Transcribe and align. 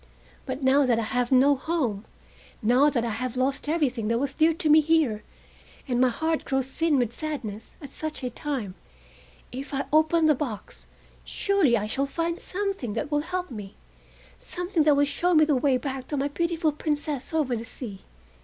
But 0.47 0.63
now 0.63 0.83
that 0.87 0.97
I 0.97 1.03
have 1.03 1.31
no 1.31 1.55
home, 1.55 2.05
now 2.63 2.89
that 2.89 3.05
I 3.05 3.11
have 3.11 3.37
lost 3.37 3.69
everything 3.69 4.07
that 4.07 4.17
was 4.17 4.33
dear 4.33 4.51
to 4.51 4.67
me 4.67 4.81
here, 4.81 5.21
and 5.87 6.01
my 6.01 6.09
heart 6.09 6.43
grows 6.43 6.71
thin 6.71 6.97
with 6.97 7.13
sadness, 7.13 7.77
at 7.83 7.89
such 7.91 8.23
a 8.23 8.31
time, 8.31 8.73
if 9.51 9.75
I 9.75 9.85
open 9.93 10.25
the 10.25 10.33
box, 10.33 10.87
surely 11.23 11.77
I 11.77 11.85
shall 11.85 12.07
find 12.07 12.39
something 12.39 12.93
that 12.93 13.11
will 13.11 13.21
help 13.21 13.51
me, 13.51 13.75
something 14.39 14.81
that 14.85 14.95
will 14.95 15.05
show 15.05 15.35
me 15.35 15.45
the 15.45 15.55
way 15.55 15.77
back 15.77 16.07
to 16.07 16.17
my 16.17 16.29
beautiful 16.29 16.71
Princess 16.71 17.31
over 17.31 17.55
the 17.55 17.63
sea. 17.63 18.01